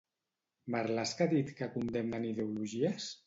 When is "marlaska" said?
0.75-1.27